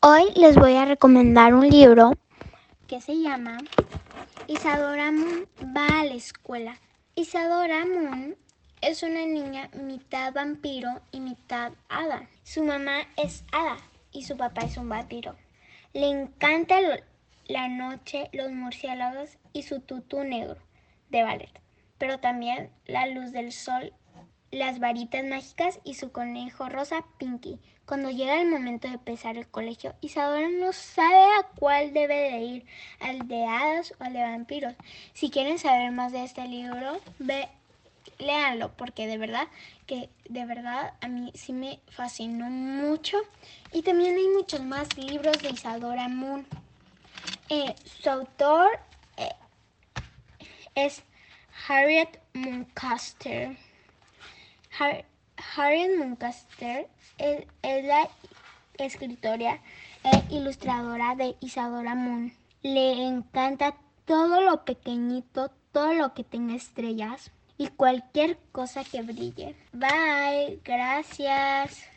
Hoy 0.00 0.30
les 0.36 0.56
voy 0.56 0.74
a 0.74 0.84
recomendar 0.84 1.54
un 1.54 1.66
libro 1.68 2.12
que 2.86 3.00
se 3.00 3.18
llama 3.18 3.56
Isadora 4.46 5.10
Moon 5.10 5.48
va 5.74 6.00
a 6.00 6.04
la 6.04 6.12
escuela. 6.12 6.78
Isadora 7.14 7.86
Moon 7.86 8.36
es 8.82 9.02
una 9.02 9.24
niña 9.24 9.70
mitad 9.72 10.34
vampiro 10.34 10.90
y 11.12 11.20
mitad 11.20 11.72
hada. 11.88 12.28
Su 12.44 12.62
mamá 12.62 12.98
es 13.16 13.42
hada 13.52 13.78
y 14.12 14.24
su 14.24 14.36
papá 14.36 14.66
es 14.66 14.76
un 14.76 14.90
vampiro. 14.90 15.34
Le 15.94 16.08
encanta 16.10 16.76
la 17.46 17.68
noche, 17.68 18.28
los 18.34 18.52
murciélagos 18.52 19.38
y 19.54 19.62
su 19.62 19.80
tutú 19.80 20.22
negro 20.24 20.58
de 21.08 21.22
ballet, 21.22 21.60
pero 21.96 22.20
también 22.20 22.70
la 22.84 23.06
luz 23.06 23.32
del 23.32 23.50
sol 23.50 23.94
las 24.56 24.78
varitas 24.78 25.24
mágicas 25.24 25.78
y 25.84 25.94
su 25.94 26.12
conejo 26.12 26.68
rosa 26.68 27.04
Pinky. 27.18 27.60
Cuando 27.86 28.10
llega 28.10 28.40
el 28.40 28.48
momento 28.48 28.88
de 28.88 28.94
empezar 28.94 29.36
el 29.36 29.46
colegio, 29.46 29.94
Isadora 30.00 30.48
no 30.48 30.72
sabe 30.72 31.22
a 31.38 31.46
cuál 31.54 31.92
debe 31.92 32.14
de 32.14 32.38
ir, 32.38 32.66
al 32.98 33.28
de 33.28 33.44
hadas 33.44 33.94
o 34.00 34.04
al 34.04 34.12
de 34.12 34.22
vampiros. 34.22 34.74
Si 35.12 35.30
quieren 35.30 35.58
saber 35.60 35.92
más 35.92 36.10
de 36.10 36.24
este 36.24 36.48
libro, 36.48 37.00
ve, 37.20 37.48
léanlo, 38.18 38.72
porque 38.76 39.06
de 39.06 39.18
verdad 39.18 39.46
que 39.86 40.10
de 40.28 40.44
verdad 40.46 40.94
a 41.00 41.06
mí 41.06 41.30
sí 41.34 41.52
me 41.52 41.78
fascinó 41.90 42.50
mucho. 42.50 43.18
Y 43.72 43.82
también 43.82 44.16
hay 44.16 44.28
muchos 44.28 44.62
más 44.62 44.96
libros 44.96 45.40
de 45.40 45.50
Isadora 45.50 46.08
Moon. 46.08 46.44
Eh, 47.48 47.74
su 48.02 48.10
autor 48.10 48.80
eh, 49.16 49.30
es 50.74 51.04
Harriet 51.68 52.18
Muncaster. 52.34 53.56
Harriet 54.78 55.96
Muncaster 55.96 56.88
es, 57.18 57.46
la 57.62 58.08
escritora 58.78 59.60
e 60.04 60.34
ilustradora 60.34 61.14
de 61.14 61.36
Isadora 61.40 61.94
Moon. 61.94 62.32
Le 62.62 63.06
encanta 63.06 63.76
todo 64.04 64.40
lo 64.40 64.64
pequeñito, 64.64 65.50
todo 65.72 65.94
lo 65.94 66.14
que 66.14 66.24
tenga 66.24 66.54
estrellas 66.54 67.30
y 67.58 67.68
cualquier 67.68 68.38
cosa 68.52 68.84
que 68.84 69.02
brille. 69.02 69.56
Bye, 69.72 70.60
gracias. 70.62 71.95